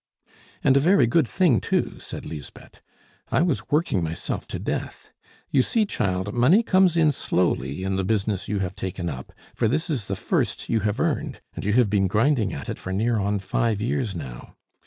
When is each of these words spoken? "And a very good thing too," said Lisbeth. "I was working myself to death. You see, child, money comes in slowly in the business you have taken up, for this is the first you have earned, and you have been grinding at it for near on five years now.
"And 0.63 0.75
a 0.75 0.79
very 0.79 1.05
good 1.05 1.27
thing 1.27 1.61
too," 1.61 1.99
said 1.99 2.25
Lisbeth. 2.25 2.81
"I 3.31 3.43
was 3.43 3.69
working 3.69 4.03
myself 4.03 4.47
to 4.47 4.57
death. 4.57 5.11
You 5.51 5.61
see, 5.61 5.85
child, 5.85 6.33
money 6.33 6.63
comes 6.63 6.97
in 6.97 7.11
slowly 7.11 7.83
in 7.83 7.97
the 7.97 8.03
business 8.03 8.47
you 8.47 8.57
have 8.61 8.75
taken 8.75 9.09
up, 9.11 9.31
for 9.53 9.67
this 9.67 9.91
is 9.91 10.05
the 10.05 10.15
first 10.15 10.69
you 10.69 10.79
have 10.79 10.99
earned, 10.99 11.39
and 11.55 11.63
you 11.63 11.73
have 11.73 11.91
been 11.91 12.07
grinding 12.07 12.51
at 12.51 12.67
it 12.67 12.79
for 12.79 12.91
near 12.91 13.19
on 13.19 13.37
five 13.37 13.79
years 13.79 14.15
now. 14.15 14.55